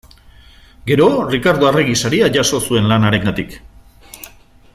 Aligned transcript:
Gero 0.91 1.09
Rikardo 1.33 1.67
Arregi 1.71 1.93
Saria 2.03 2.31
jaso 2.39 2.63
zuen 2.69 2.91
lan 2.93 3.09
harengatik. 3.11 3.55